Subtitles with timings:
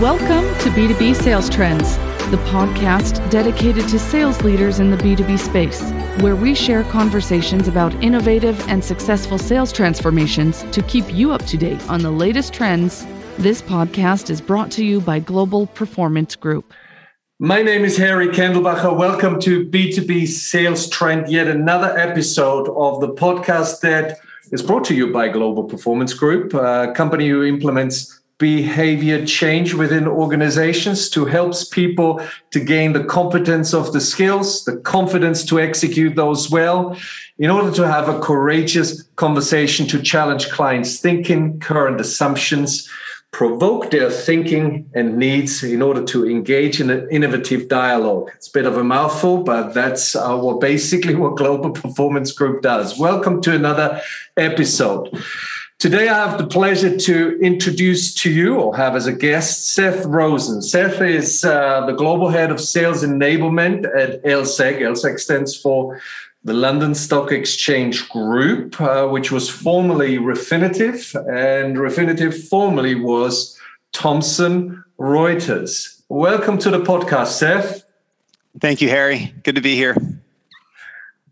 [0.00, 1.96] Welcome to B2B Sales Trends,
[2.30, 5.82] the podcast dedicated to sales leaders in the B2B space,
[6.22, 11.56] where we share conversations about innovative and successful sales transformations to keep you up to
[11.56, 13.08] date on the latest trends.
[13.38, 16.72] This podcast is brought to you by Global Performance Group.
[17.40, 18.96] My name is Harry Kendelbacher.
[18.96, 24.18] Welcome to B2B Sales Trend, yet another episode of the podcast that
[24.52, 30.06] is brought to you by Global Performance Group, a company who implements behavior change within
[30.06, 32.20] organizations to helps people
[32.50, 36.96] to gain the competence of the skills the confidence to execute those well
[37.38, 42.88] in order to have a courageous conversation to challenge clients thinking current assumptions
[43.32, 48.30] provoke their thinking and needs in order to engage in an innovative dialogue.
[48.34, 52.62] It's a bit of a mouthful but that's uh, what basically what global performance group
[52.62, 52.98] does.
[52.98, 54.00] Welcome to another
[54.36, 55.10] episode
[55.78, 60.04] Today, I have the pleasure to introduce to you or have as a guest Seth
[60.06, 60.60] Rosen.
[60.60, 64.80] Seth is uh, the global head of sales enablement at LSEG.
[64.80, 66.00] LSEG stands for
[66.42, 73.56] the London Stock Exchange Group, uh, which was formerly Refinitiv, and Refinitiv formerly was
[73.92, 76.02] Thomson Reuters.
[76.08, 77.84] Welcome to the podcast, Seth.
[78.60, 79.32] Thank you, Harry.
[79.44, 79.96] Good to be here.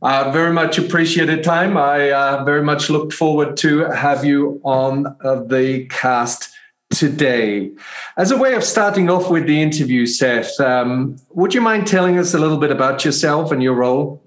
[0.06, 1.76] Uh, very much appreciated time.
[1.76, 6.48] I uh, very much looked forward to have you on uh, the cast
[6.90, 7.72] today.
[8.16, 12.20] As a way of starting off with the interview, Seth, um, would you mind telling
[12.20, 14.22] us a little bit about yourself and your role?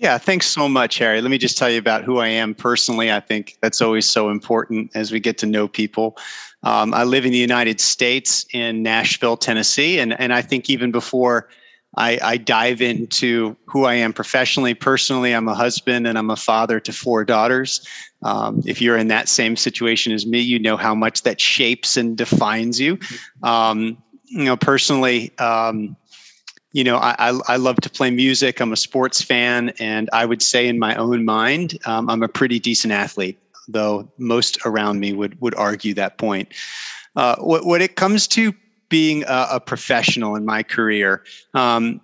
[0.00, 1.22] Yeah, thanks so much, Harry.
[1.22, 3.10] Let me just tell you about who I am personally.
[3.10, 6.18] I think that's always so important as we get to know people.
[6.62, 10.90] Um, I live in the United States in Nashville, Tennessee, and and I think even
[10.92, 11.48] before
[11.96, 14.74] I, I, dive into who I am professionally.
[14.74, 17.86] Personally, I'm a husband and I'm a father to four daughters.
[18.22, 21.96] Um, if you're in that same situation as me, you know how much that shapes
[21.96, 22.98] and defines you.
[23.42, 25.96] Um, you know, personally, um,
[26.72, 28.60] you know, I, I, I, love to play music.
[28.60, 32.28] I'm a sports fan, and I would say, in my own mind, um, I'm a
[32.28, 33.38] pretty decent athlete.
[33.68, 36.48] Though most around me would would argue that point.
[37.16, 38.54] Uh, what it comes to
[38.88, 41.22] being a, a professional in my career,
[41.54, 42.00] um,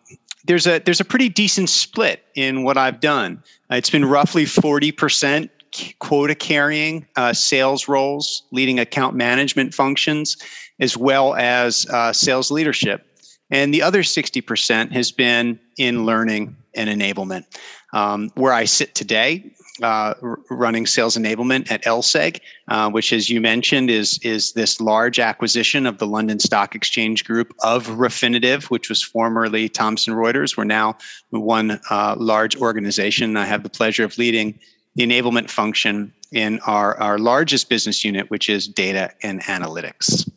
[0.47, 3.43] there's a there's a pretty decent split in what I've done.
[3.71, 5.50] It's been roughly forty percent
[5.99, 10.37] quota carrying uh, sales roles, leading account management functions,
[10.81, 13.06] as well as uh, sales leadership.
[13.51, 17.45] And the other 60% has been in learning and enablement.
[17.93, 19.53] Um, where I sit today,
[19.83, 20.15] uh,
[20.51, 25.87] running sales enablement at LSEG, uh, which, as you mentioned, is is this large acquisition
[25.87, 30.57] of the London Stock Exchange Group of Refinitiv, which was formerly Thomson Reuters.
[30.57, 30.97] We're now
[31.31, 33.37] one uh, large organization.
[33.37, 34.59] I have the pleasure of leading
[34.95, 40.29] the enablement function in our, our largest business unit, which is data and analytics.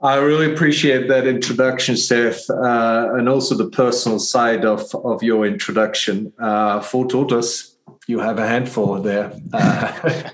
[0.00, 5.44] I really appreciate that introduction, Seth, uh, and also the personal side of, of your
[5.44, 6.32] introduction.
[6.38, 7.76] Uh, four daughters,
[8.06, 9.32] you have a handful there.
[9.52, 9.92] Uh,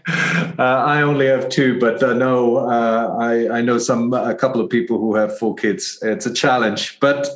[0.58, 4.60] uh I only have two, but I know uh, I, I know some a couple
[4.60, 5.98] of people who have four kids.
[6.02, 7.26] It's a challenge, but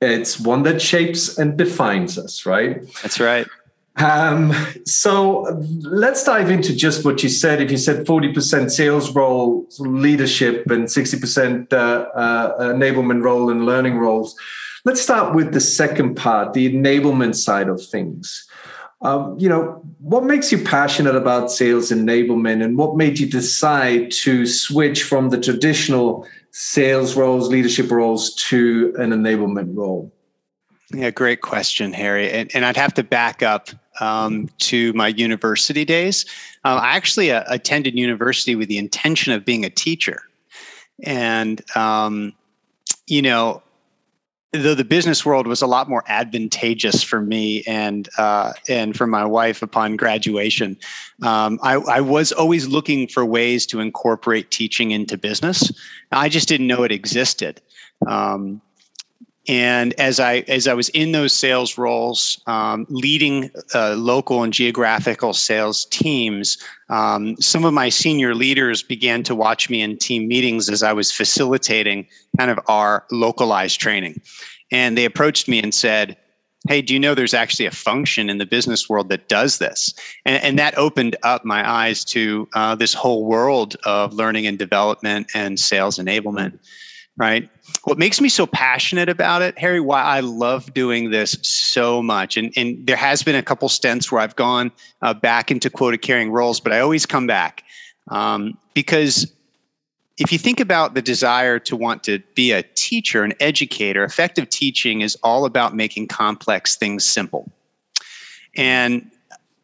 [0.00, 2.82] it's one that shapes and defines us, right?
[3.02, 3.48] That's right.
[3.96, 4.52] Um,
[4.84, 5.42] so
[5.82, 7.60] let's dive into just what you said.
[7.60, 13.98] If you said 40% sales role leadership and 60% uh, uh, enablement role and learning
[13.98, 14.36] roles,
[14.84, 18.48] let's start with the second part, the enablement side of things.
[19.02, 24.10] Um, you know, what makes you passionate about sales enablement and what made you decide
[24.12, 30.10] to switch from the traditional sales roles, leadership roles to an enablement role?
[30.92, 32.30] Yeah, great question, Harry.
[32.30, 33.68] And, and I'd have to back up
[34.00, 36.26] um, to my university days.
[36.64, 40.22] Uh, I actually uh, attended university with the intention of being a teacher.
[41.02, 42.32] And, um,
[43.06, 43.62] you know,
[44.52, 49.06] though the business world was a lot more advantageous for me and uh, and for
[49.06, 50.76] my wife upon graduation,
[51.22, 55.72] um, I, I, was always looking for ways to incorporate teaching into business.
[56.12, 57.60] I just didn't know it existed.
[58.06, 58.60] Um,
[59.46, 64.52] and as I as I was in those sales roles, um, leading uh, local and
[64.52, 66.56] geographical sales teams,
[66.88, 70.92] um, some of my senior leaders began to watch me in team meetings as I
[70.92, 72.06] was facilitating
[72.38, 74.20] kind of our localized training,
[74.70, 76.16] and they approached me and said,
[76.66, 79.92] "Hey, do you know there's actually a function in the business world that does this?"
[80.24, 84.58] And, and that opened up my eyes to uh, this whole world of learning and
[84.58, 86.58] development and sales enablement
[87.16, 87.48] right?
[87.84, 92.36] What makes me so passionate about it, Harry, why I love doing this so much,
[92.36, 94.72] and, and there has been a couple stints where I've gone
[95.02, 97.62] uh, back into quota carrying roles, but I always come back
[98.08, 99.32] um, because
[100.16, 104.48] if you think about the desire to want to be a teacher, an educator, effective
[104.48, 107.50] teaching is all about making complex things simple.
[108.56, 109.10] And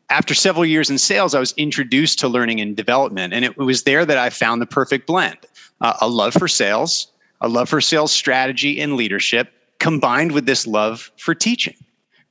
[0.08, 3.32] after several years in sales, I was introduced to learning and development.
[3.32, 5.38] And it was there that I found the perfect blend
[5.81, 7.09] uh, a love for sales,
[7.40, 11.76] a love for sales strategy and leadership, combined with this love for teaching.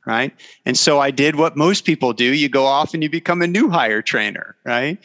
[0.05, 0.33] Right.
[0.65, 3.47] And so I did what most people do you go off and you become a
[3.47, 4.55] new hire trainer.
[4.65, 4.97] Right.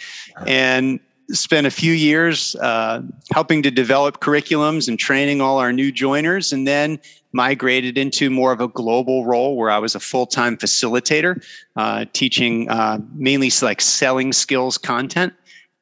[0.46, 3.02] And spent a few years uh,
[3.32, 6.98] helping to develop curriculums and training all our new joiners, and then
[7.32, 11.44] migrated into more of a global role where I was a full time facilitator,
[11.76, 15.32] uh, teaching uh, mainly like selling skills content,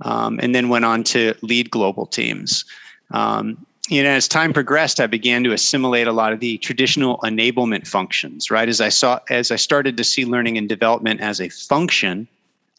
[0.02, 2.64] um, and then went on to lead global teams.
[3.10, 7.18] Um, you know, as time progressed, I began to assimilate a lot of the traditional
[7.18, 8.50] enablement functions.
[8.50, 12.28] Right, as I saw, as I started to see learning and development as a function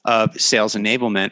[0.06, 1.32] of sales enablement,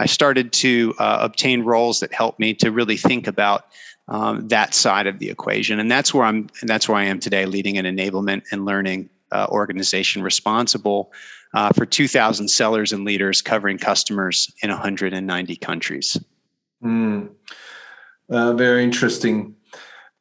[0.00, 3.66] I started to uh, obtain roles that helped me to really think about
[4.08, 6.48] um, that side of the equation, and that's where I'm.
[6.62, 11.12] that's where I am today, leading an enablement and learning uh, organization responsible
[11.54, 16.18] uh, for 2,000 sellers and leaders covering customers in 190 countries.
[16.82, 17.30] Mm.
[18.32, 19.54] Very interesting.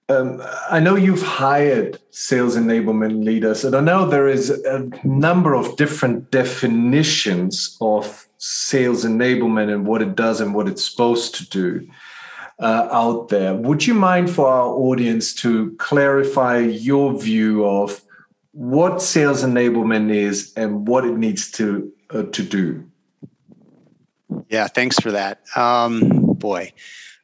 [0.10, 5.54] Um, I know you've hired sales enablement leaders, and I know there is a number
[5.54, 11.50] of different definitions of sales enablement and what it does and what it's supposed to
[11.50, 11.88] do
[12.60, 13.56] uh, out there.
[13.56, 18.02] Would you mind for our audience to clarify your view of
[18.52, 22.86] what sales enablement is and what it needs to uh, to do?
[24.50, 25.42] Yeah, thanks for that.
[25.56, 26.74] Um, boy.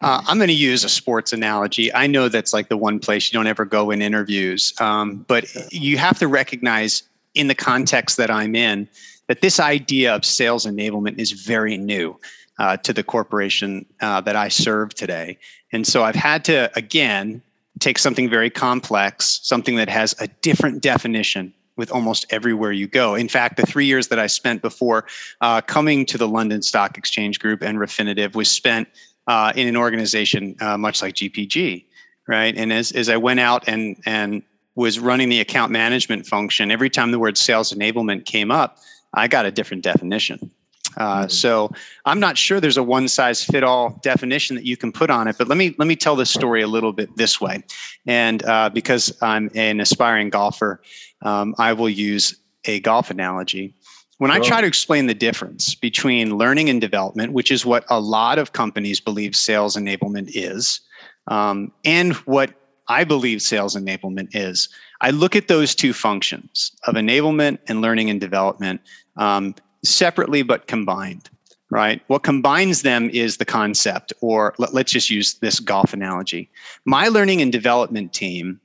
[0.02, 1.94] Uh, I'm going to use a sports analogy.
[1.94, 5.46] I know that's like the one place you don't ever go in interviews, um, but
[5.72, 7.04] you have to recognize
[7.34, 8.88] in the context that I'm in
[9.28, 12.20] that this idea of sales enablement is very new
[12.60, 15.38] uh, to the corporation uh, that I serve today.
[15.72, 17.42] And so I've had to, again,
[17.80, 23.14] take something very complex, something that has a different definition with almost everywhere you go.
[23.14, 25.06] In fact, the three years that I spent before
[25.42, 28.88] uh, coming to the London Stock Exchange Group and Refinitiv was spent
[29.28, 31.86] uh, in an organization uh, much like GPG,
[32.28, 32.56] right?
[32.56, 34.42] And as, as I went out and, and
[34.76, 38.80] was running the account management function, every time the word sales enablement came up,
[39.14, 40.52] I got a different definition.
[40.96, 41.30] Uh, mm-hmm.
[41.30, 41.72] so
[42.06, 45.28] I'm not sure there's a one size fit all definition that you can put on
[45.28, 45.38] it.
[45.38, 47.64] But let me let me tell this story a little bit this way,
[48.06, 50.82] and uh, because I'm an aspiring golfer,
[51.22, 52.36] um, I will use
[52.66, 53.74] a golf analogy.
[54.18, 58.00] When I try to explain the difference between learning and development, which is what a
[58.00, 60.82] lot of companies believe sales enablement is,
[61.28, 62.52] um, and what
[62.88, 64.70] I believe sales enablement is,
[65.02, 68.82] I look at those two functions of enablement and learning and development
[69.18, 69.54] um,
[69.84, 71.30] separately but combined,
[71.70, 72.02] right?
[72.08, 76.50] What combines them is the concept, or let, let's just use this golf analogy.
[76.86, 78.60] My learning and development team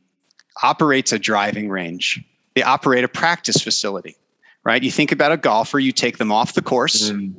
[0.63, 2.23] operates a driving range,
[2.55, 4.17] they operate a practice facility,
[4.65, 4.83] right?
[4.83, 7.33] You think about a golfer, you take them off the course, mm.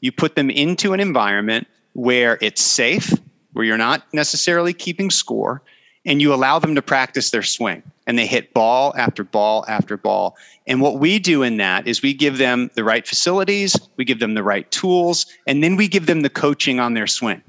[0.00, 3.12] you put them into an environment where it's safe,
[3.52, 5.62] where you're not necessarily keeping score,
[6.04, 9.96] and you allow them to practice their swing and they hit ball after ball after
[9.96, 10.36] ball.
[10.66, 14.18] And what we do in that is we give them the right facilities, we give
[14.18, 17.42] them the right tools, and then we give them the coaching on their swing.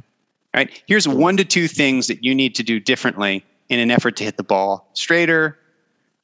[0.54, 0.70] Right?
[0.86, 4.24] Here's one to two things that you need to do differently in an effort to
[4.24, 5.58] hit the ball straighter,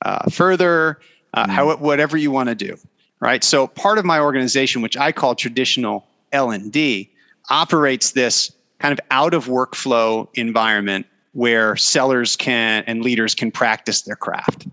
[0.03, 0.99] uh, further,
[1.33, 1.51] uh, mm-hmm.
[1.51, 2.77] how, whatever you want to do.
[3.19, 3.43] Right?
[3.43, 7.09] So part of my organization, which I call traditional L and D,
[7.49, 14.03] operates this kind of out of workflow environment where sellers can and leaders can practice
[14.03, 14.67] their craft.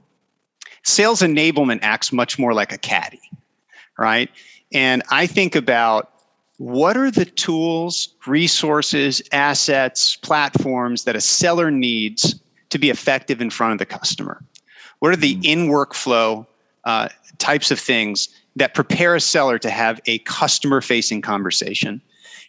[0.84, 3.20] Sales enablement acts much more like a caddy,
[3.98, 4.30] right?
[4.72, 6.12] And I think about
[6.58, 12.38] what are the tools, resources, assets, platforms that a seller needs
[12.70, 14.42] to be effective in front of the customer?
[15.00, 15.44] What are the hmm.
[15.44, 16.46] in workflow
[16.84, 22.00] uh, types of things that prepare a seller to have a customer facing conversation?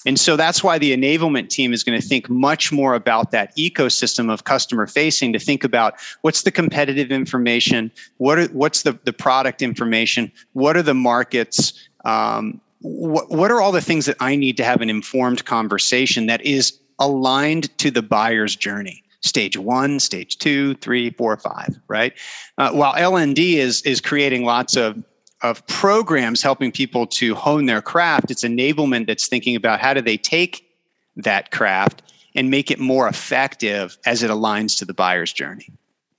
[0.05, 3.55] And so that's why the enablement team is going to think much more about that
[3.57, 8.97] ecosystem of customer facing to think about what's the competitive information, what are, what's the,
[9.03, 11.73] the product information, what are the markets,
[12.05, 16.27] um, what, what are all the things that I need to have an informed conversation
[16.27, 22.13] that is aligned to the buyer's journey stage one, stage two, three, four, five, right?
[22.57, 25.03] Uh, while LND is is creating lots of
[25.43, 28.31] of programs helping people to hone their craft.
[28.31, 30.67] It's enablement that's thinking about how do they take
[31.15, 32.01] that craft
[32.36, 35.69] and make it more effective as it aligns to the buyer's journey.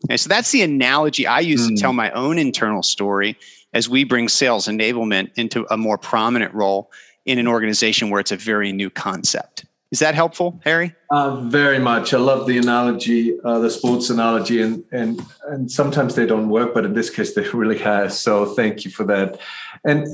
[0.08, 1.74] And so that's the analogy I use mm.
[1.74, 1.96] to tell hmm.
[1.96, 3.36] my own internal story
[3.72, 6.90] as we bring sales enablement into a more prominent role
[7.26, 9.66] in an organization where it's a very new concept.
[9.90, 10.94] Is that helpful, Harry?
[11.10, 12.12] Uh, very much.
[12.12, 16.74] I love the analogy, uh, the sports analogy, and and and sometimes they don't work,
[16.74, 18.12] but in this case, they really have.
[18.12, 19.38] So thank you for that.
[19.84, 20.06] And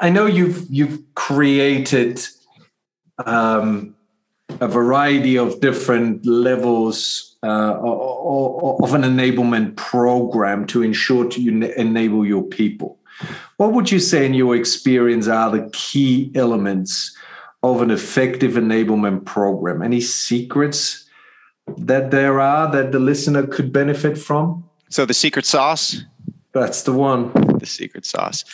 [0.00, 2.26] I know you've you've created
[3.24, 3.94] um,
[4.60, 12.42] a variety of different levels uh, of an enablement program to ensure to enable your
[12.42, 12.98] people.
[13.56, 17.16] What would you say, in your experience, are the key elements?
[17.62, 19.82] Of an effective enablement program?
[19.82, 21.08] Any secrets
[21.76, 24.64] that there are that the listener could benefit from?
[24.88, 26.02] So, the secret sauce?
[26.52, 27.32] That's the one.
[27.58, 28.44] The secret sauce.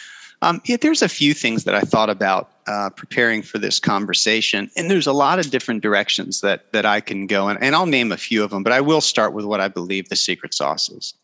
[0.43, 4.69] Um, yeah, there's a few things that I thought about uh, preparing for this conversation,
[4.77, 7.87] and there's a lot of different directions that that I can go, and, and I'll
[7.87, 10.53] name a few of them, but I will start with what I believe the secret
[10.53, 11.15] sauce is.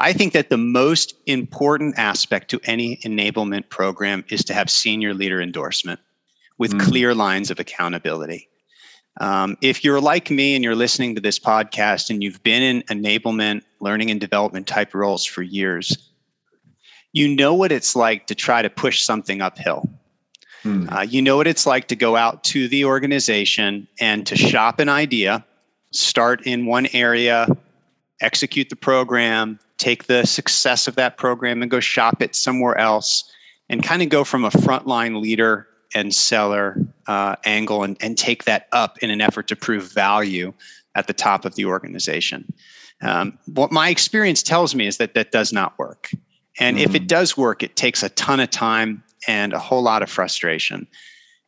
[0.00, 5.14] I think that the most important aspect to any enablement program is to have senior
[5.14, 6.00] leader endorsement
[6.58, 6.80] with mm.
[6.80, 8.48] clear lines of accountability.
[9.20, 12.82] Um, if you're like me and you're listening to this podcast and you've been in
[12.82, 16.10] enablement, learning and development type roles for years,
[17.12, 19.88] you know what it's like to try to push something uphill.
[20.64, 20.92] Mm.
[20.92, 24.80] Uh, you know what it's like to go out to the organization and to shop
[24.80, 25.44] an idea,
[25.92, 27.46] start in one area,
[28.20, 33.30] execute the program, take the success of that program and go shop it somewhere else,
[33.68, 38.44] and kind of go from a frontline leader and seller uh, angle and, and take
[38.44, 40.52] that up in an effort to prove value
[40.94, 42.52] at the top of the organization.
[43.02, 46.10] Um, what my experience tells me is that that does not work.
[46.58, 46.84] And mm-hmm.
[46.84, 47.08] if it mm.
[47.08, 50.86] does work, it takes a ton of time and a whole lot of frustration.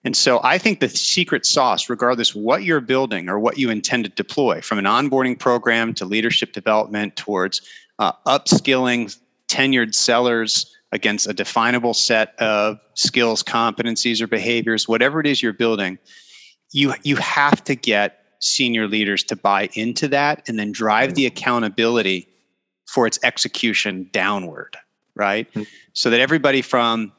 [0.04, 4.04] And so I think the secret sauce, regardless what you're building or what you intend
[4.04, 7.60] to deploy, from an onboarding program to leadership development towards
[7.98, 9.16] uh, upskilling
[9.48, 15.52] tenured sellers against a definable set of skills, competencies, or behaviors, whatever it is you're
[15.52, 15.98] building,
[16.72, 21.26] you you have to get senior leaders to buy into that and then drive the
[21.26, 22.28] accountability
[22.86, 24.76] for its execution downward,
[25.14, 25.48] right?
[25.50, 25.62] Mm-hmm.
[25.92, 27.12] So that everybody from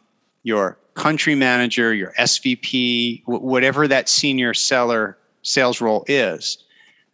[0.44, 6.64] your country manager, your SVP, whatever that senior seller sales role is,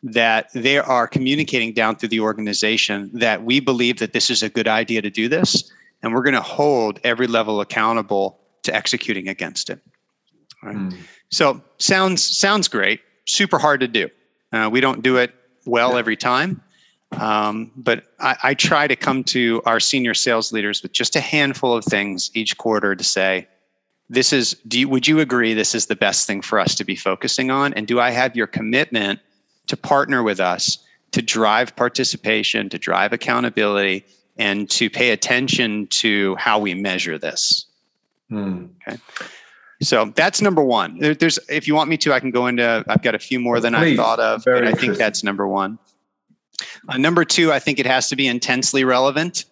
[0.04, 4.50] that they are communicating down through the organization that we believe that this is a
[4.50, 5.72] good idea to do this
[6.04, 9.80] and we're going to hold every level accountable to executing against it.
[10.62, 10.76] Right?
[10.76, 10.98] Mm.
[11.32, 13.02] So sounds sounds great.
[13.26, 14.10] Super hard to do.
[14.52, 15.34] Uh, we don't do it
[15.66, 16.62] well every time,
[17.20, 21.22] um, but I, I try to come to our senior sales leaders with just a
[21.22, 23.48] handful of things each quarter to say,
[24.10, 24.56] "This is.
[24.68, 27.50] Do you, would you agree this is the best thing for us to be focusing
[27.50, 27.74] on?
[27.74, 29.20] And do I have your commitment
[29.68, 30.78] to partner with us
[31.12, 34.06] to drive participation, to drive accountability,
[34.38, 37.66] and to pay attention to how we measure this.
[38.30, 38.68] Hmm.
[38.88, 38.98] Okay.
[39.82, 40.98] So that's number one.
[41.00, 42.84] There, there's, if you want me to, I can go into.
[42.88, 44.00] I've got a few more than Please.
[44.00, 45.78] I thought of, Very but I think that's number one.
[46.88, 49.46] Uh, number two, I think it has to be intensely relevant,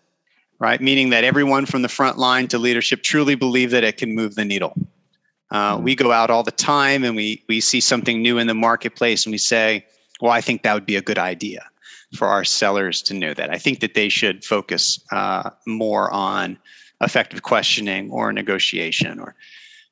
[0.60, 0.80] right?
[0.80, 4.36] Meaning that everyone from the front line to leadership truly believe that it can move
[4.36, 4.74] the needle.
[5.50, 5.84] Uh, hmm.
[5.84, 9.26] We go out all the time and we we see something new in the marketplace
[9.26, 9.86] and we say,
[10.22, 11.66] "Well, I think that would be a good idea."
[12.15, 13.50] For our sellers to know that.
[13.50, 16.58] I think that they should focus uh, more on
[17.01, 19.20] effective questioning or negotiation.
[19.20, 19.36] Or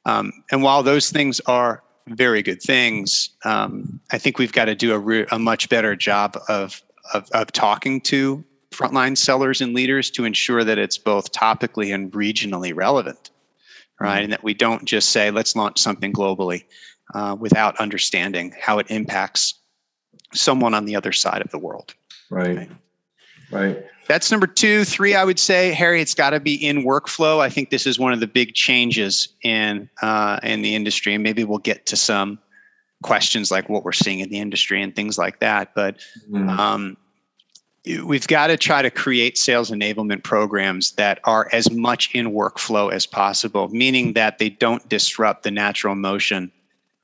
[0.05, 4.75] um, and while those things are very good things, um, I think we've got to
[4.75, 6.81] do a, re- a much better job of,
[7.13, 12.11] of of talking to frontline sellers and leaders to ensure that it's both topically and
[12.11, 13.31] regionally relevant,
[13.99, 14.15] right?
[14.15, 14.23] Mm-hmm.
[14.23, 16.65] And that we don't just say let's launch something globally
[17.13, 19.55] uh, without understanding how it impacts
[20.33, 21.95] someone on the other side of the world.
[22.29, 22.57] Right.
[22.57, 22.69] Okay.
[23.51, 23.85] Right.
[24.07, 24.85] That's number two.
[24.85, 27.39] Three, I would say, Harry, it's got to be in workflow.
[27.39, 31.23] I think this is one of the big changes in uh, in the industry, and
[31.23, 32.39] maybe we'll get to some
[33.03, 35.73] questions like what we're seeing in the industry and things like that.
[35.75, 36.49] But mm.
[36.49, 36.97] um,
[38.03, 42.91] we've got to try to create sales enablement programs that are as much in workflow
[42.91, 46.51] as possible, meaning that they don't disrupt the natural motion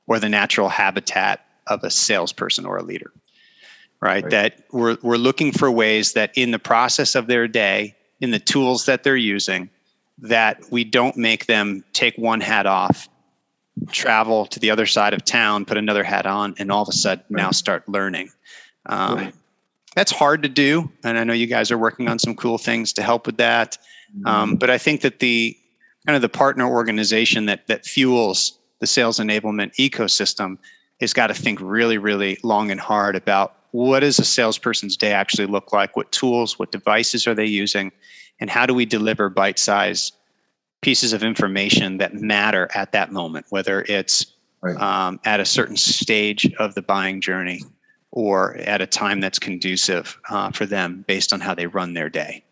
[0.06, 3.12] or the natural habitat of a salesperson or a leader
[4.00, 4.22] right?
[4.22, 4.30] right?
[4.30, 8.38] That we're, we're looking for ways that in the process of their day, in the
[8.38, 9.70] tools that they're using,
[10.18, 13.08] that we don't make them take one hat off,
[13.90, 16.92] travel to the other side of town, put another hat on, and all of a
[16.92, 17.42] sudden right.
[17.42, 18.30] now start learning.
[18.86, 19.34] Um, right.
[19.94, 22.92] That's hard to do, and I know you guys are working on some cool things
[22.94, 23.78] to help with that.
[24.14, 24.26] Mm-hmm.
[24.26, 25.56] Um, but I think that the
[26.06, 30.58] kind of the partner organization that that fuels the sales enablement ecosystem
[31.00, 35.12] has got to think really, really long and hard about what does a salesperson's day
[35.12, 35.96] actually look like?
[35.96, 37.92] What tools, what devices are they using?
[38.40, 40.14] And how do we deliver bite sized
[40.80, 44.26] pieces of information that matter at that moment, whether it's
[44.62, 44.76] right.
[44.80, 47.60] um, at a certain stage of the buying journey
[48.12, 52.08] or at a time that's conducive uh, for them based on how they run their
[52.08, 52.42] day.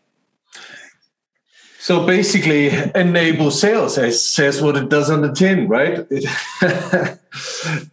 [1.79, 6.07] So basically, enable sales it says what it does on the tin, right?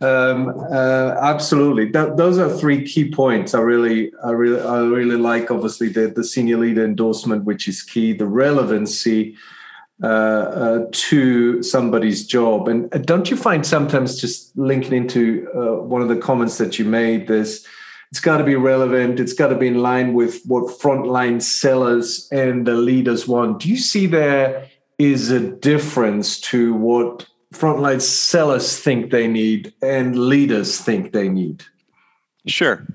[0.01, 1.91] um, uh, absolutely.
[1.91, 3.53] Th- those are three key points.
[3.53, 5.51] I really, I really, I really like.
[5.51, 8.13] Obviously, the the senior leader endorsement, which is key.
[8.13, 9.35] The relevancy
[10.03, 15.83] uh, uh, to somebody's job, and uh, don't you find sometimes just linking into uh,
[15.83, 17.65] one of the comments that you made this
[18.11, 19.21] it's got to be relevant.
[19.21, 23.61] It's got to be in line with what frontline sellers and the leaders want.
[23.61, 24.67] Do you see there
[24.99, 31.63] is a difference to what frontline sellers think they need and leaders think they need?
[32.47, 32.85] Sure.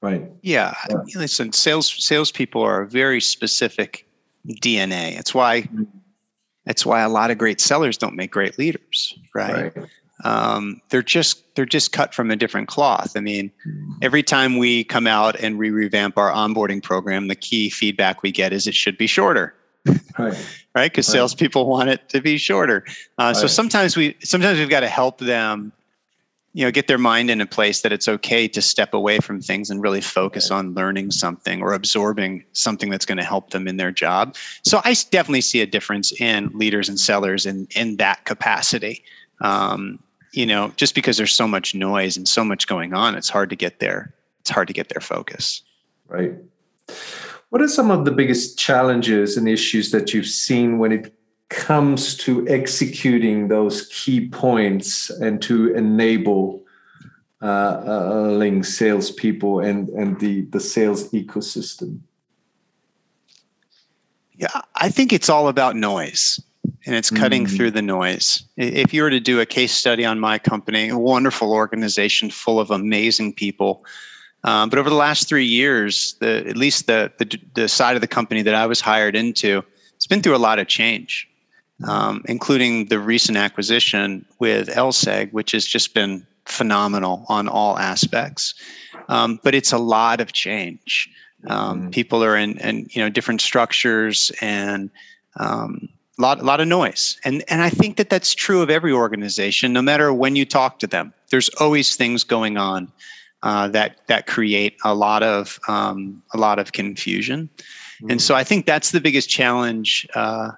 [0.00, 0.30] Right.
[0.42, 0.74] Yeah.
[0.90, 0.96] yeah.
[1.16, 4.06] Listen, sales salespeople are a very specific
[4.46, 5.18] DNA.
[5.18, 5.68] It's why
[6.66, 9.76] that's why a lot of great sellers don't make great leaders, right?
[9.76, 9.88] right
[10.22, 13.12] um, they're just they're just cut from a different cloth.
[13.16, 13.50] I mean,
[14.02, 18.32] every time we come out and we revamp our onboarding program, the key feedback we
[18.32, 19.54] get is it should be shorter.
[19.86, 19.98] Right.
[20.74, 20.90] right.
[20.90, 21.14] Because right.
[21.14, 22.84] salespeople want it to be shorter.
[23.18, 23.36] Uh, right.
[23.36, 25.72] So sometimes we sometimes we've got to help them,
[26.52, 29.40] you know, get their mind in a place that it's okay to step away from
[29.40, 33.68] things and really focus on learning something or absorbing something that's going to help them
[33.68, 34.36] in their job.
[34.64, 39.02] So I definitely see a difference in leaders and sellers in in that capacity.
[39.40, 39.98] Um,
[40.32, 43.50] you know, just because there's so much noise and so much going on, it's hard
[43.50, 44.12] to get there.
[44.40, 45.62] It's hard to get their focus.
[46.08, 46.34] Right.
[47.54, 51.14] What are some of the biggest challenges and issues that you've seen when it
[51.50, 56.64] comes to executing those key points and to enable
[57.40, 62.00] uh, uh, link salespeople and and the the sales ecosystem?
[64.32, 66.40] Yeah, I think it's all about noise
[66.86, 67.56] and it's cutting mm-hmm.
[67.56, 68.42] through the noise.
[68.56, 72.58] If you were to do a case study on my company, a wonderful organization full
[72.58, 73.84] of amazing people,
[74.44, 78.02] um, but over the last three years, the, at least the, the, the side of
[78.02, 79.64] the company that I was hired into,
[79.96, 81.26] it's been through a lot of change,
[81.88, 88.54] um, including the recent acquisition with LSEG, which has just been phenomenal on all aspects.
[89.08, 91.08] Um, but it's a lot of change.
[91.48, 91.90] Um, mm-hmm.
[91.90, 94.90] People are in, in you know different structures and
[95.36, 97.18] um, a lot, lot of noise.
[97.24, 100.78] And, and I think that that's true of every organization, no matter when you talk
[100.80, 101.12] to them.
[101.30, 102.92] There's always things going on
[103.44, 107.48] uh, that, that create a lot of, um, a lot of confusion.
[107.58, 108.10] Mm-hmm.
[108.10, 110.52] And so I think that's the biggest challenge uh,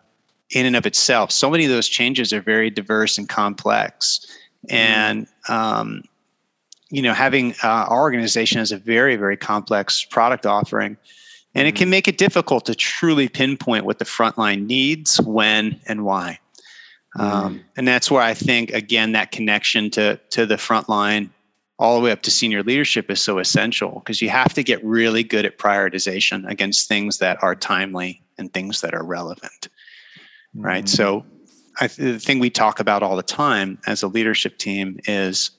[0.50, 1.32] in and of itself.
[1.32, 4.24] So many of those changes are very diverse and complex.
[4.68, 4.76] Mm-hmm.
[4.76, 6.02] And, um,
[6.90, 10.96] you know, having uh, our organization has a very, very complex product offering
[11.56, 11.90] and it can mm-hmm.
[11.90, 16.38] make it difficult to truly pinpoint what the frontline needs, when, and why.
[17.18, 17.58] Um, mm-hmm.
[17.78, 21.30] and that's where I think, again, that connection to, to the frontline
[21.78, 24.82] all the way up to senior leadership is so essential because you have to get
[24.84, 29.68] really good at prioritization against things that are timely and things that are relevant.
[30.56, 30.62] Mm-hmm.
[30.62, 30.88] Right.
[30.88, 31.24] So,
[31.78, 35.50] I, the thing we talk about all the time as a leadership team is,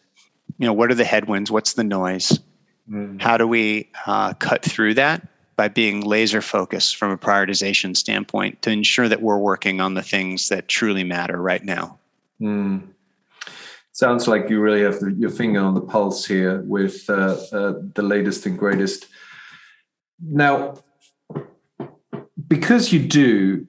[0.57, 1.51] you know, what are the headwinds?
[1.51, 2.39] What's the noise?
[2.89, 3.19] Mm-hmm.
[3.19, 5.27] How do we uh, cut through that
[5.57, 10.03] by being laser focused from a prioritization standpoint to ensure that we're working on the
[10.03, 11.97] things that truly matter right now.
[12.39, 12.87] Mm.
[13.97, 18.03] Sounds like you really have your finger on the pulse here with uh, uh, the
[18.03, 19.07] latest and greatest.
[20.21, 20.75] Now,
[22.47, 23.65] because you do,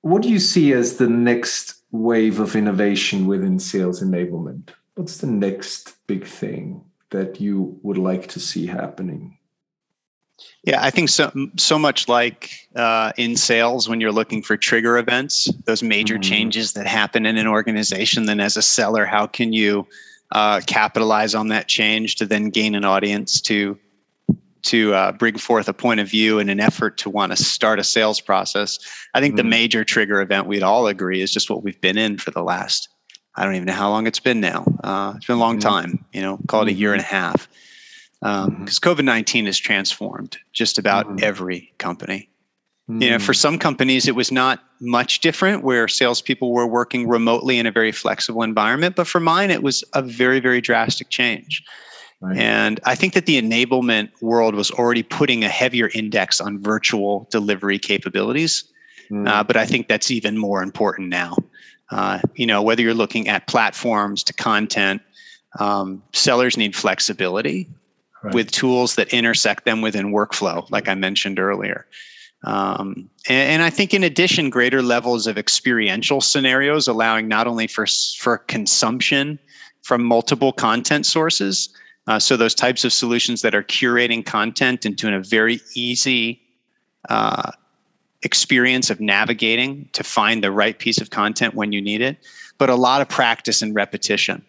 [0.00, 4.70] what do you see as the next wave of innovation within sales enablement?
[4.96, 9.38] What's the next big thing that you would like to see happening?
[10.64, 11.30] Yeah, I think so.
[11.56, 16.22] So much like uh, in sales, when you're looking for trigger events, those major mm-hmm.
[16.22, 18.24] changes that happen in an organization.
[18.24, 19.86] Then, as a seller, how can you
[20.32, 23.78] uh, capitalize on that change to then gain an audience to
[24.62, 27.78] to uh, bring forth a point of view in an effort to want to start
[27.78, 28.78] a sales process?
[29.12, 29.36] I think mm-hmm.
[29.36, 32.42] the major trigger event we'd all agree is just what we've been in for the
[32.42, 32.88] last.
[33.36, 34.64] I don't even know how long it's been now.
[34.82, 35.68] Uh, it's been a long mm-hmm.
[35.68, 36.04] time.
[36.14, 37.48] You know, call it a year and a half
[38.24, 38.88] because um, mm-hmm.
[38.88, 41.18] COVID 19 has transformed just about mm-hmm.
[41.22, 42.30] every company.
[42.88, 43.02] Mm-hmm.
[43.02, 43.36] You know, for mm.
[43.36, 47.92] some companies, it was not much different where salespeople were working remotely in a very
[47.92, 48.96] flexible environment.
[48.96, 51.62] But for mine, it was a very, very drastic change.
[52.20, 52.38] Right.
[52.38, 57.28] And I think that the enablement world was already putting a heavier index on virtual
[57.30, 58.64] delivery capabilities.
[59.10, 59.28] Mm.
[59.28, 61.36] Uh, but I think that's even more important now.
[61.90, 65.02] Uh, you know, whether you're looking at platforms to content,
[65.58, 67.68] um, sellers need flexibility
[68.24, 68.34] right.
[68.34, 71.86] with tools that intersect them within workflow, like I mentioned earlier.
[72.44, 77.66] Um, and, and, I think, in addition, greater levels of experiential scenarios, allowing not only
[77.66, 77.86] for
[78.18, 79.38] for consumption
[79.82, 81.70] from multiple content sources,
[82.06, 86.42] uh, so those types of solutions that are curating content into a very easy
[87.08, 87.50] uh,
[88.22, 92.18] experience of navigating to find the right piece of content when you need it,
[92.58, 94.44] but a lot of practice and repetition.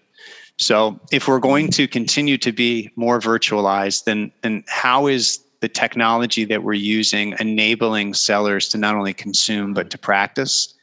[0.57, 5.69] So, if we're going to continue to be more virtualized, then then how is the
[5.69, 10.75] technology that we're using enabling sellers to not only consume but to practice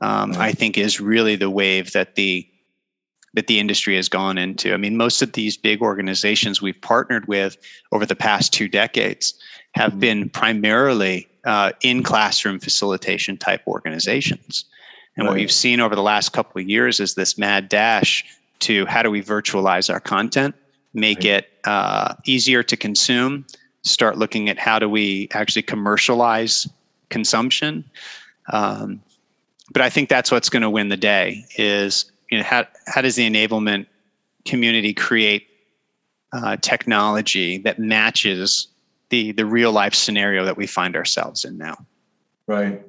[0.00, 2.46] um, i think is really the wave that the
[3.34, 7.28] that the industry has gone into i mean most of these big organizations we've partnered
[7.28, 7.58] with
[7.92, 9.34] over the past two decades
[9.74, 10.00] have mm-hmm.
[10.00, 14.64] been primarily uh, in classroom facilitation type organizations
[15.16, 15.32] and right.
[15.32, 18.24] what we've seen over the last couple of years is this mad dash
[18.60, 20.54] to how do we virtualize our content
[20.92, 21.26] make right.
[21.26, 23.44] it uh, easier to consume
[23.82, 26.68] start looking at how do we actually commercialize
[27.08, 27.84] consumption.
[28.52, 29.02] Um,
[29.72, 33.00] but I think that's what's going to win the day is you know how how
[33.00, 33.86] does the enablement
[34.44, 35.46] community create
[36.32, 38.68] uh, technology that matches
[39.10, 41.76] the the real life scenario that we find ourselves in now.
[42.46, 42.82] Right.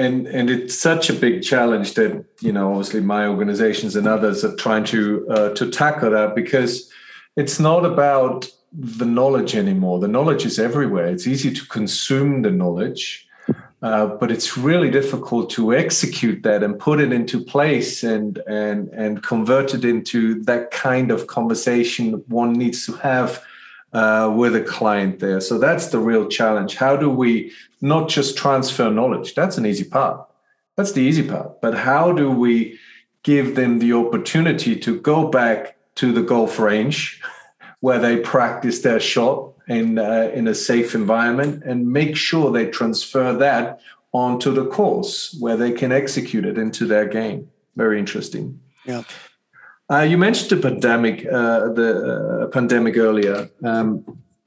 [0.00, 4.44] And and it's such a big challenge that you know obviously my organizations and others
[4.44, 6.90] are trying to uh, to tackle that because
[7.36, 9.98] it's not about the knowledge anymore.
[9.98, 11.06] The knowledge is everywhere.
[11.06, 13.28] It's easy to consume the knowledge,
[13.82, 18.88] uh, but it's really difficult to execute that and put it into place and and
[18.90, 23.44] and convert it into that kind of conversation one needs to have
[23.92, 25.40] uh, with a client there.
[25.40, 26.76] So that's the real challenge.
[26.76, 29.34] How do we not just transfer knowledge?
[29.34, 30.26] That's an easy part.
[30.76, 31.60] That's the easy part.
[31.60, 32.78] But how do we
[33.22, 37.20] give them the opportunity to go back to the golf range?
[37.80, 42.66] where they practice their shot in uh, in a safe environment and make sure they
[42.66, 43.80] transfer that
[44.12, 47.50] onto the course where they can execute it into their game.
[47.76, 48.60] Very interesting.
[48.84, 49.02] Yeah.
[49.90, 53.50] Uh, you mentioned the pandemic, uh, the uh, pandemic earlier.
[53.64, 54.04] Um,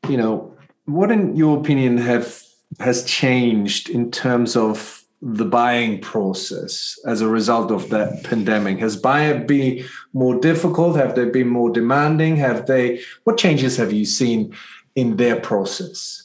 [0.07, 2.41] you know, what, in your opinion, have
[2.79, 8.79] has changed in terms of the buying process as a result of that pandemic?
[8.79, 10.95] Has buying been more difficult?
[10.95, 12.37] Have they been more demanding?
[12.37, 13.01] Have they?
[13.25, 14.55] What changes have you seen
[14.95, 16.23] in their process?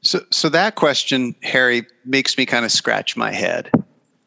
[0.00, 3.70] So, so that question, Harry, makes me kind of scratch my head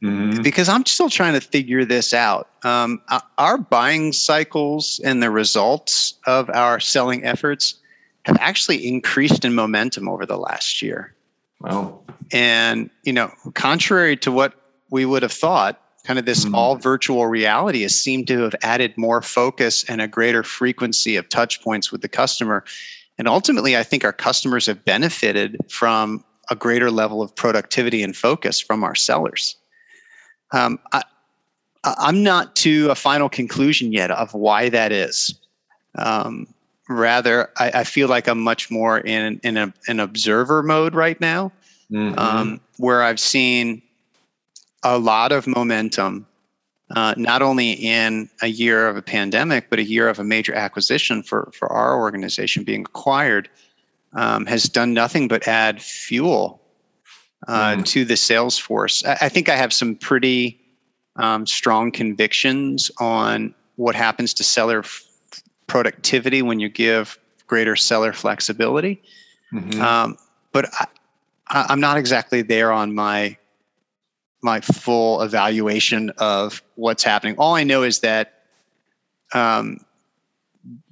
[0.05, 0.41] mm-hmm.
[0.41, 2.49] because I'm still trying to figure this out.
[2.63, 3.01] Um,
[3.37, 7.75] our buying cycles and the results of our selling efforts
[8.25, 11.13] have actually increased in momentum over the last year.
[11.61, 12.01] Wow.
[12.31, 14.53] And, you know, contrary to what
[14.89, 18.55] we would have thought, kind of this mm all virtual reality has seemed to have
[18.61, 22.63] added more focus and a greater frequency of touch points with the customer.
[23.17, 28.15] And ultimately, I think our customers have benefited from a greater level of productivity and
[28.15, 29.55] focus from our sellers.
[30.51, 31.03] Um, I,
[31.83, 35.35] I'm not to a final conclusion yet of why that is.
[35.95, 36.47] Um,
[36.89, 41.19] rather I, I, feel like i'm much more in in a, an observer mode right
[41.19, 41.51] now
[41.91, 42.17] mm-hmm.
[42.17, 43.81] um, where i've seen
[44.83, 46.27] a lot of momentum
[46.95, 50.53] uh, not only in a year of a pandemic but a year of a major
[50.53, 53.49] acquisition for for our organization being acquired
[54.13, 56.61] um, has done nothing but add fuel
[57.47, 57.85] uh, mm.
[57.85, 60.59] to the sales force I, think i have some pretty
[61.15, 64.83] um, strong convictions on what happens to seller
[65.67, 69.01] productivity when you give greater seller flexibility.
[69.53, 69.81] Mm-hmm.
[69.81, 70.17] Um,
[70.51, 70.69] but
[71.49, 73.37] I, am not exactly there on my
[74.41, 77.35] my full evaluation of what's happening.
[77.37, 78.43] All I know is that
[79.33, 79.79] um,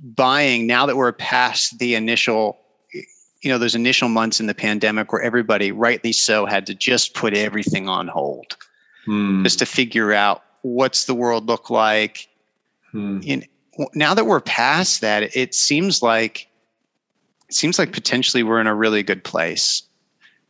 [0.01, 2.59] buying now that we're past the initial
[3.43, 7.13] you know those initial months in the pandemic where everybody rightly so had to just
[7.13, 8.57] put everything on hold
[9.05, 9.43] hmm.
[9.43, 12.29] just to figure out what's the world look like
[12.91, 13.19] hmm.
[13.23, 13.45] in
[13.93, 16.47] now that we're past that, it seems like
[17.49, 19.83] it seems like potentially we're in a really good place.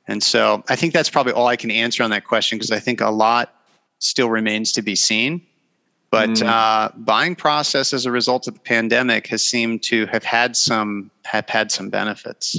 [0.08, 2.80] And so I think that's probably all I can answer on that question because I
[2.80, 3.54] think a lot
[4.00, 5.42] still remains to be seen.
[6.12, 6.46] But mm.
[6.46, 11.10] uh, buying process as a result of the pandemic has seemed to have had some
[11.24, 12.58] have had some benefits.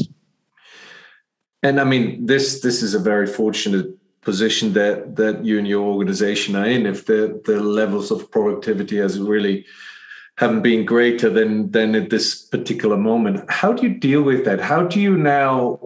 [1.64, 3.88] And I mean, this this is a very fortunate
[4.20, 6.86] position that that you and your organization are in.
[6.86, 9.64] If the the levels of productivity has really
[10.36, 13.50] haven't been greater than than at this particular moment.
[13.50, 14.60] How do you deal with that?
[14.60, 15.80] How do you now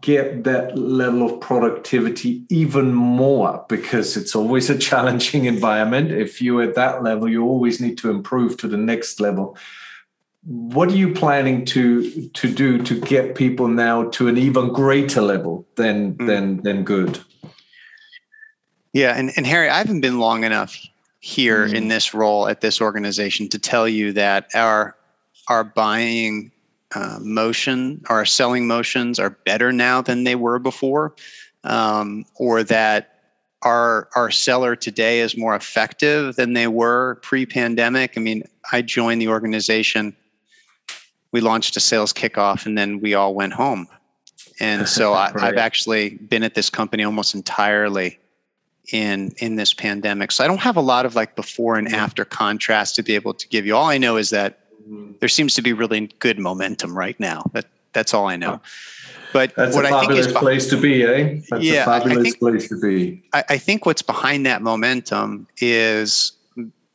[0.00, 3.64] get that level of productivity even more?
[3.68, 6.12] Because it's always a challenging environment.
[6.12, 9.56] If you're at that level, you always need to improve to the next level.
[10.46, 15.22] What are you planning to to do to get people now to an even greater
[15.22, 16.26] level than mm.
[16.26, 17.18] than than good?
[18.92, 20.78] Yeah, and, and Harry, I haven't been long enough
[21.18, 21.74] here mm.
[21.74, 24.96] in this role at this organization to tell you that our
[25.48, 26.52] our buying
[26.94, 31.14] uh, motion, our selling motions are better now than they were before,
[31.64, 33.18] um, or that
[33.62, 38.12] our our seller today is more effective than they were pre-pandemic.
[38.16, 40.14] I mean, I joined the organization
[41.34, 43.88] we launched a sales kickoff and then we all went home.
[44.60, 48.20] And so I, have actually been at this company almost entirely
[48.92, 50.30] in in this pandemic.
[50.30, 53.34] So I don't have a lot of like before and after contrast to be able
[53.34, 53.74] to give you.
[53.74, 55.12] All I know is that mm-hmm.
[55.18, 57.42] there seems to be really good momentum right now.
[57.52, 58.60] That that's all I know.
[59.32, 61.40] But that's what a fabulous I think is place to be, eh?
[61.50, 63.24] That's yeah, a fabulous think, place to be.
[63.32, 66.32] I, I think what's behind that momentum is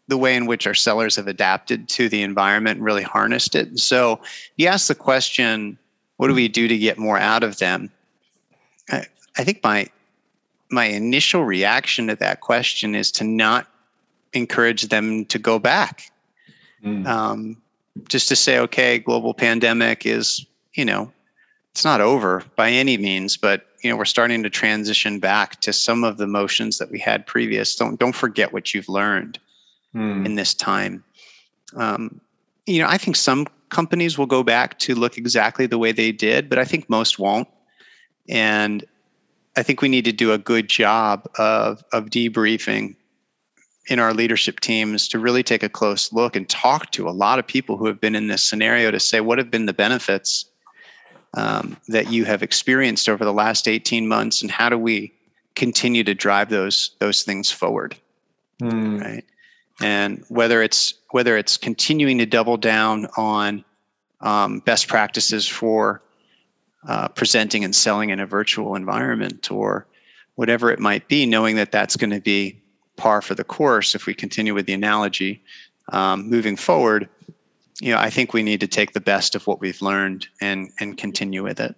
[0.09, 3.77] the way in which our sellers have adapted to the environment and really harnessed it.
[3.79, 4.19] So
[4.57, 5.77] you ask the question,
[6.17, 7.91] what do we do to get more out of them?
[8.89, 9.05] I,
[9.37, 9.87] I think my
[10.71, 13.67] my initial reaction to that question is to not
[14.33, 16.11] encourage them to go back.
[16.83, 17.07] Mm.
[17.07, 17.61] Um,
[18.07, 21.11] just to say, okay, global pandemic is, you know,
[21.71, 25.73] it's not over by any means, but you know, we're starting to transition back to
[25.73, 27.75] some of the motions that we had previous.
[27.75, 29.39] Don't don't forget what you've learned
[29.95, 30.25] mm.
[30.25, 31.03] in this time.
[31.75, 32.21] Um,
[32.65, 36.11] you know, I think some companies will go back to look exactly the way they
[36.11, 37.47] did, but I think most won't.
[38.27, 38.85] And
[39.57, 42.95] I think we need to do a good job of of debriefing
[43.87, 47.39] in our leadership teams to really take a close look and talk to a lot
[47.39, 50.45] of people who have been in this scenario to say what have been the benefits
[51.33, 55.11] um, that you have experienced over the last 18 months and how do we
[55.55, 57.95] continue to drive those those things forward
[58.61, 59.01] mm.
[59.01, 59.25] right
[59.81, 63.63] and whether it's whether it's continuing to double down on
[64.21, 66.01] um, best practices for
[66.87, 69.85] uh, presenting and selling in a virtual environment or
[70.35, 72.61] whatever it might be, knowing that that's going to be
[72.95, 75.41] par for the course if we continue with the analogy
[75.91, 77.09] um, moving forward.
[77.81, 80.69] You know, I think we need to take the best of what we've learned and
[80.79, 81.75] and continue with it.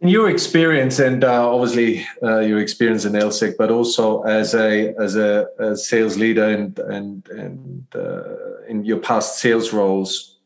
[0.00, 4.94] In your experience, and uh, obviously uh, your experience in LSEG, but also as a
[4.94, 10.38] as a, a sales leader and and and uh, in your past sales roles,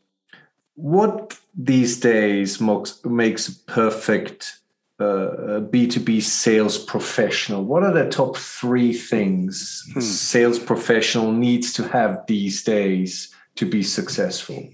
[0.74, 4.58] what these days makes makes perfect
[4.98, 7.62] B two B sales professional?
[7.62, 10.00] What are the top three things hmm.
[10.00, 14.66] sales professional needs to have these days to be successful?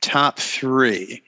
[0.00, 1.22] Top three.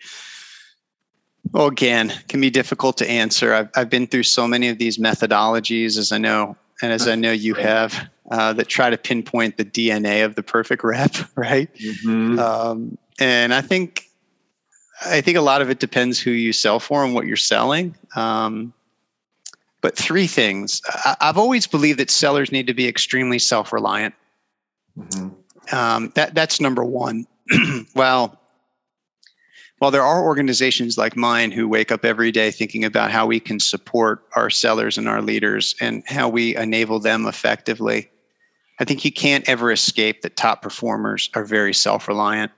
[1.52, 3.54] Well, again, can be difficult to answer.
[3.54, 7.14] I've, I've been through so many of these methodologies, as I know, and as I
[7.14, 11.72] know you have, uh, that try to pinpoint the DNA of the perfect rep, right?
[11.74, 12.38] Mm-hmm.
[12.38, 14.08] Um, and I think,
[15.06, 17.94] I think a lot of it depends who you sell for and what you're selling.
[18.16, 18.72] Um,
[19.80, 24.14] but three things: I, have always believed that sellers need to be extremely self-reliant.
[24.98, 25.76] Mm-hmm.
[25.76, 27.26] Um, that that's number one.
[27.94, 28.40] well
[29.84, 33.38] while there are organizations like mine who wake up every day thinking about how we
[33.38, 38.10] can support our sellers and our leaders and how we enable them effectively,
[38.80, 42.50] I think you can't ever escape that top performers are very self-reliant.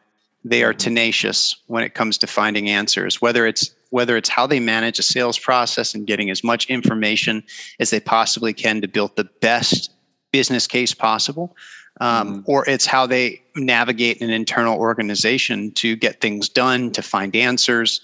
[0.45, 0.79] They are mm-hmm.
[0.79, 5.03] tenacious when it comes to finding answers, whether it's whether it's how they manage a
[5.03, 7.43] sales process and getting as much information
[7.81, 9.91] as they possibly can to build the best
[10.31, 11.57] business case possible,
[12.01, 12.51] um, mm-hmm.
[12.51, 18.01] or it's how they navigate an internal organization to get things done, to find answers,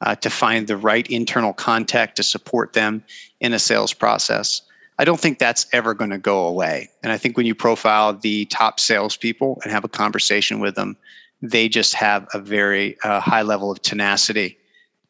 [0.00, 3.02] uh, to find the right internal contact to support them
[3.40, 4.62] in a sales process.
[4.98, 6.88] I don't think that's ever going to go away.
[7.02, 10.96] And I think when you profile the top salespeople and have a conversation with them,
[11.42, 14.58] they just have a very uh, high level of tenacity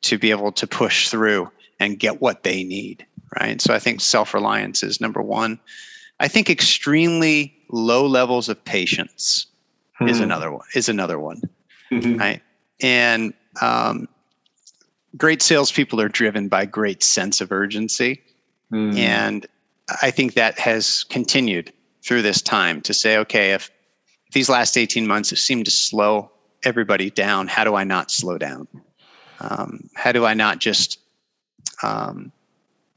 [0.03, 3.07] to be able to push through and get what they need.
[3.41, 3.61] Right.
[3.61, 5.61] So I think self reliance is number one.
[6.19, 9.47] I think extremely low levels of patience
[9.99, 10.09] hmm.
[10.09, 10.67] is another one.
[10.75, 11.43] Is another one,
[11.91, 12.17] mm-hmm.
[12.17, 12.43] right?
[12.81, 14.09] And um,
[15.17, 18.23] great salespeople are driven by great sense of urgency,
[18.73, 18.97] mm.
[18.97, 19.47] and
[20.03, 23.71] I think that has continued through this time to say, okay, if
[24.33, 26.31] these last eighteen months have seemed to slow
[26.65, 28.69] everybody down, how do I not slow down?
[29.41, 30.99] Um, how do I not just
[31.83, 32.33] um,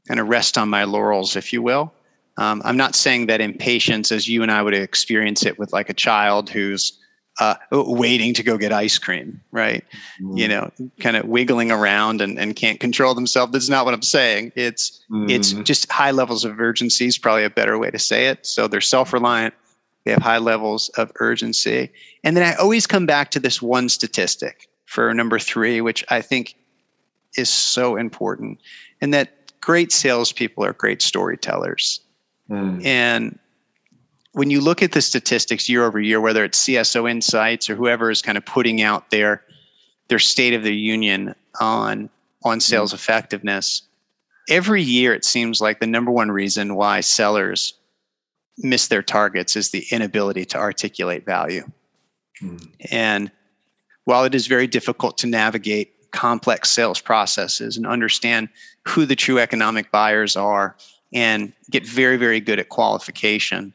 [0.08, 1.92] kind of rest on my laurels, if you will,
[2.36, 5.90] um, I'm not saying that impatience, as you and I would experience it with like
[5.90, 6.98] a child who's
[7.38, 9.84] uh, waiting to go get ice cream, right?
[10.20, 10.38] Mm.
[10.38, 13.52] You know, kind of wiggling around and, and can't control themselves.
[13.52, 14.52] That's not what I'm saying.
[14.56, 15.30] It's mm.
[15.30, 18.46] it's just high levels of urgency is probably a better way to say it.
[18.46, 19.54] So they're self-reliant,
[20.04, 21.90] they have high levels of urgency.
[22.24, 26.20] And then I always come back to this one statistic for number three, which I
[26.20, 26.56] think
[27.36, 28.58] is so important,
[29.00, 32.00] and that great salespeople are great storytellers.
[32.50, 32.84] Mm.
[32.84, 33.38] And
[34.32, 38.10] when you look at the statistics year over year, whether it's CSO Insights or whoever
[38.10, 39.42] is kind of putting out their
[40.08, 42.10] their state of the union on
[42.44, 42.94] on sales mm.
[42.94, 43.82] effectiveness,
[44.48, 47.74] every year it seems like the number one reason why sellers
[48.58, 51.64] miss their targets is the inability to articulate value.
[52.42, 52.68] Mm.
[52.90, 53.30] And
[54.04, 58.48] while it is very difficult to navigate complex sales processes and understand
[58.86, 60.76] who the true economic buyers are
[61.12, 63.72] and get very, very good at qualification,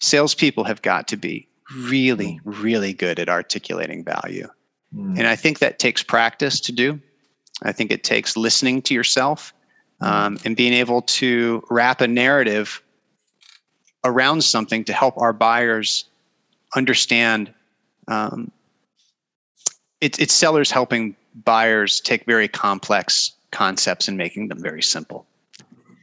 [0.00, 4.48] salespeople have got to be really, really good at articulating value.
[4.94, 5.18] Mm.
[5.18, 7.00] And I think that takes practice to do.
[7.62, 9.54] I think it takes listening to yourself
[10.00, 12.82] um, and being able to wrap a narrative
[14.04, 16.04] around something to help our buyers
[16.76, 17.52] understand
[18.08, 18.50] um,
[20.00, 25.26] it, it's sellers helping buyers take very complex concepts and making them very simple.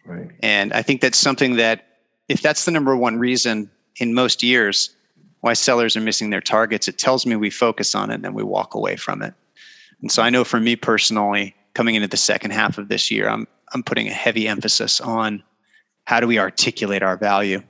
[0.06, 0.30] Right.
[0.42, 1.88] And I think that's something that,
[2.28, 4.96] if that's the number one reason in most years
[5.42, 8.34] why sellers are missing their targets, it tells me we focus on it and then
[8.34, 9.34] we walk away from it.
[10.02, 13.28] And so I know for me personally, coming into the second half of this year,
[13.28, 15.44] I'm I'm putting a heavy emphasis on
[16.06, 17.64] how do we articulate our value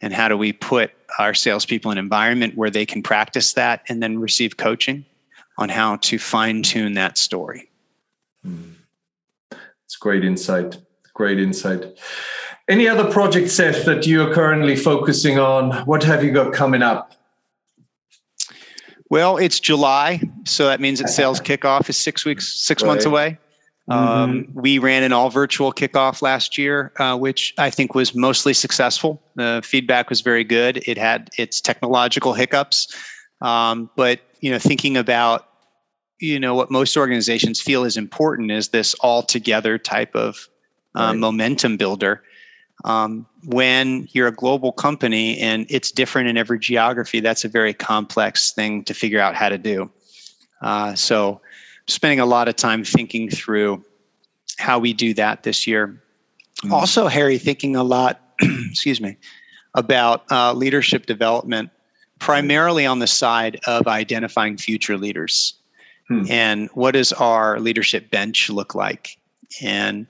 [0.00, 3.82] and how do we put our salespeople in an environment where they can practice that
[3.88, 5.04] and then receive coaching
[5.58, 7.68] on how to fine tune that story.
[8.42, 8.72] Hmm.
[9.84, 10.78] It's great insight.
[11.14, 11.98] Great insight.
[12.68, 15.72] Any other project Seth, that you're currently focusing on?
[15.86, 17.12] What have you got coming up?
[19.10, 22.88] Well, it's July, so that means that sales kickoff is six weeks, six right.
[22.88, 23.38] months away.
[23.88, 24.60] Um, mm-hmm.
[24.60, 29.22] We ran an all virtual kickoff last year, uh, which I think was mostly successful.
[29.36, 30.82] The feedback was very good.
[30.88, 32.94] It had its technological hiccups,
[33.42, 35.48] um, but you know, thinking about
[36.18, 40.48] you know what most organizations feel is important is this all together type of
[40.94, 41.16] right.
[41.16, 42.22] momentum builder.
[42.84, 47.72] Um, when you're a global company and it's different in every geography, that's a very
[47.72, 49.90] complex thing to figure out how to do.
[50.60, 51.40] Uh, so
[51.86, 53.84] spending a lot of time thinking through
[54.58, 55.88] how we do that this year.
[56.62, 56.72] Mm-hmm.
[56.72, 59.16] Also, Harry, thinking a lot, excuse me,
[59.74, 61.70] about uh, leadership development,
[62.18, 65.54] primarily on the side of identifying future leaders.
[66.08, 66.24] Hmm.
[66.30, 69.18] And what does our leadership bench look like?
[69.62, 70.06] And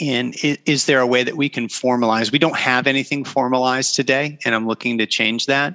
[0.00, 2.32] and is there a way that we can formalize?
[2.32, 5.74] We don't have anything formalized today, and I'm looking to change that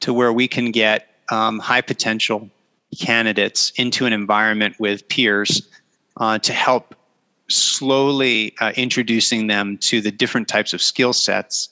[0.00, 2.48] to where we can get um, high potential
[2.98, 5.68] candidates into an environment with peers
[6.16, 6.94] uh, to help
[7.48, 11.68] slowly uh, introducing them to the different types of skill sets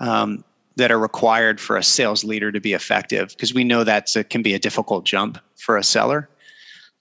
[0.00, 0.44] um,
[0.76, 4.42] that are required for a sales leader to be effective because we know that can
[4.42, 6.30] be a difficult jump for a seller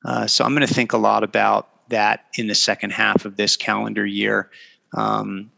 [0.04, 3.38] uh, so i'm going to think a lot about that in the second half of
[3.38, 4.50] this calendar year
[4.98, 5.52] um,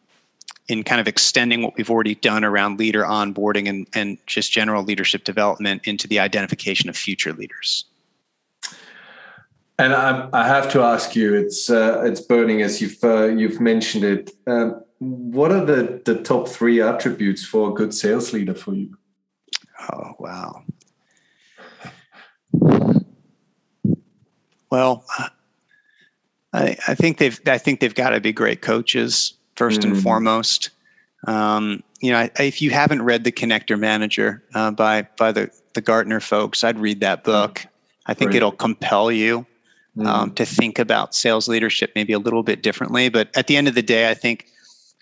[0.67, 4.83] in kind of extending what we've already done around leader onboarding and, and just general
[4.83, 7.85] leadership development into the identification of future leaders.
[9.79, 13.59] And I, I have to ask you, it's uh, it's burning as you've uh, you've
[13.59, 14.31] mentioned it.
[14.45, 18.95] Um, what are the the top three attributes for a good sales leader for you?
[19.91, 20.63] Oh wow.
[24.69, 25.05] Well,
[26.53, 29.85] I, I think they've I think they've got to be great coaches first mm.
[29.85, 30.69] and foremost.
[31.27, 35.49] Um, you know, I, if you haven't read The Connector Manager uh, by by the
[35.73, 37.65] the Gartner folks, I'd read that book.
[38.05, 39.45] I think it'll compel you
[39.99, 40.35] um, mm.
[40.35, 43.09] to think about sales leadership maybe a little bit differently.
[43.09, 44.47] But at the end of the day, I think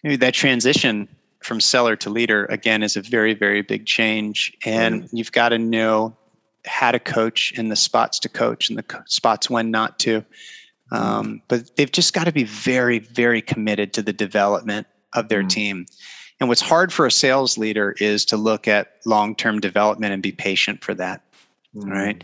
[0.04, 1.08] that transition
[1.40, 5.10] from seller to leader again is a very very big change, and mm.
[5.12, 6.16] you've got to know
[6.66, 10.24] how to coach and the spots to coach and the spots when not to.
[10.92, 15.44] Um, but they've just got to be very, very committed to the development of their
[15.44, 15.86] mm team.
[16.40, 20.24] And what's hard for a sales leader is to look at long term development and
[20.24, 21.24] be patient for that.
[21.76, 22.24] mm Right.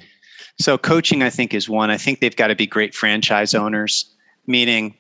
[0.60, 1.92] So, coaching, I think, is one.
[1.92, 4.12] I think they've got to be great franchise owners,
[4.48, 4.96] meaning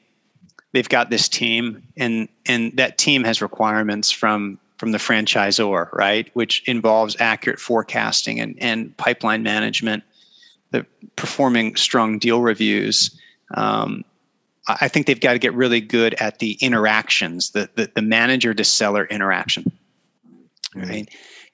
[0.73, 6.29] they've got this team and and that team has requirements from from the franchisor right
[6.33, 10.03] which involves accurate forecasting and, and pipeline management
[10.71, 13.19] the performing strong deal reviews
[13.53, 14.03] um,
[14.67, 18.53] I think they've got to get really good at the interactions, the the, the manager
[18.53, 19.71] to seller interaction,
[20.75, 21.07] right?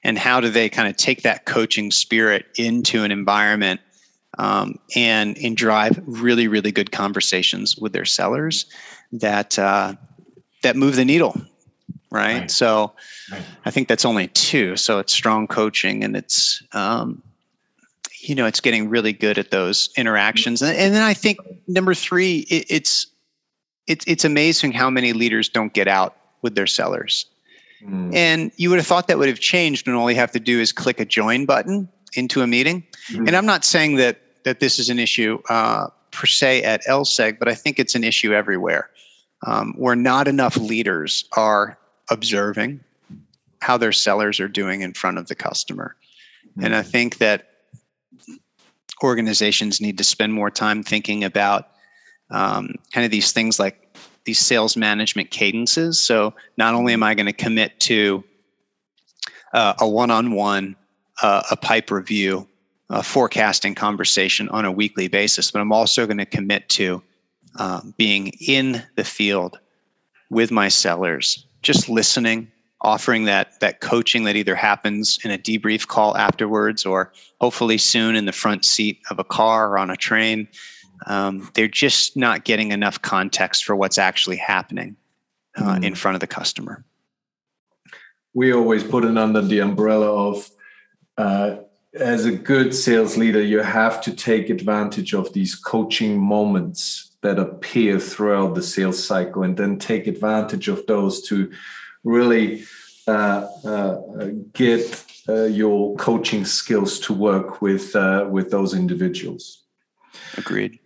[0.04, 3.82] And how do they kind of take that coaching spirit into an environment
[4.38, 8.66] um, and and drive really really good conversations with their sellers
[9.12, 9.94] that uh,
[10.64, 11.40] that move the needle,
[12.12, 12.40] right?
[12.40, 12.52] right.
[12.52, 12.94] So
[13.32, 13.44] right.
[13.66, 14.76] I think that's only two.
[14.76, 17.22] So it's strong coaching and it's, um,
[18.24, 20.62] you know, it's getting really good at those interactions.
[20.62, 23.08] And, and then I think number three, it, it's,
[23.86, 27.26] it's, it's amazing how many leaders don't get out with their sellers.
[27.86, 28.16] Mm.
[28.16, 30.60] And you would have thought that would have changed and all you have to do
[30.60, 32.84] is click a join button into a meeting.
[33.12, 33.28] Mm.
[33.28, 37.40] And I'm not saying that that this is an issue uh, per se at LSEG,
[37.40, 38.90] but I think it's an issue everywhere
[39.48, 41.78] um, where not enough leaders are
[42.10, 42.82] observing
[43.62, 45.96] how their sellers are doing in front of the customer.
[46.50, 46.66] Mm-hmm.
[46.66, 47.53] And I think that
[49.04, 51.68] organizations need to spend more time thinking about
[52.30, 56.00] um, kind of these things like these sales management cadences.
[56.00, 58.24] So not only am I going to commit to
[59.54, 60.76] uh, a one-on-one,
[61.22, 62.48] uh, a pipe review,
[62.90, 67.04] a forecasting conversation on a weekly basis, but I'm also going to commit to
[67.60, 69.60] um, being in the field
[70.30, 72.52] with my sellers, just listening,
[72.84, 78.16] offering that that coaching that either happens in a debrief call afterwards or hopefully soon
[78.16, 80.48] in the front seat of a car or on a train.
[81.06, 84.96] Um, they're just not getting enough context for what's actually happening
[85.56, 85.84] uh, mm.
[85.84, 86.84] in front of the customer.
[88.34, 90.50] We always put it under the umbrella of
[91.18, 91.58] uh,
[91.94, 97.38] as a good sales leader, you have to take advantage of these coaching moments that
[97.38, 101.52] appear throughout the sales cycle and then take advantage of those to
[102.04, 102.64] really
[103.08, 109.64] uh, uh, get uh, your coaching skills to work with uh, with those individuals.
[110.38, 110.80] Agreed.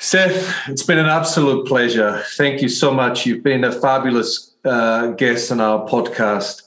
[0.00, 2.22] Seth, it's been an absolute pleasure.
[2.36, 3.26] Thank you so much.
[3.26, 6.62] You've been a fabulous uh, guest on our podcast.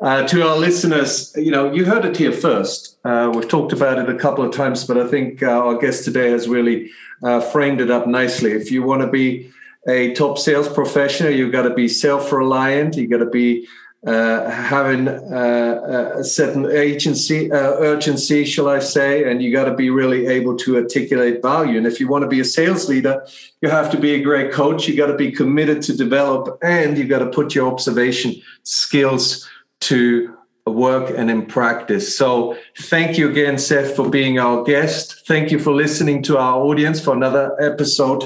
[0.00, 2.98] Uh, to our listeners, you know, you heard it here first.
[3.04, 6.04] Uh, we've talked about it a couple of times, but I think uh, our guest
[6.04, 6.90] today has really
[7.22, 8.52] uh, framed it up nicely.
[8.52, 9.50] If you want to be
[9.88, 12.96] a top sales professional, you've got to be self-reliant.
[12.96, 13.66] You've got to be
[14.06, 19.90] uh, having uh, a certain agency, urgency, shall I say, and you got to be
[19.90, 21.76] really able to articulate value.
[21.76, 23.26] And if you want to be a sales leader,
[23.60, 24.88] you have to be a great coach.
[24.88, 29.48] You got to be committed to develop, and you got to put your observation skills
[29.80, 30.34] to
[30.66, 32.16] work and in practice.
[32.16, 35.26] So thank you again, Seth, for being our guest.
[35.26, 38.22] Thank you for listening to our audience for another episode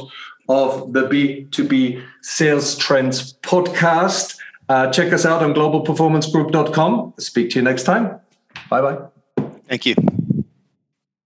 [0.49, 4.36] of the B2B Sales Trends podcast.
[4.68, 7.14] Uh, check us out on globalperformancegroup.com.
[7.18, 8.20] Speak to you next time.
[8.70, 8.99] Bye bye.
[9.68, 9.95] Thank you.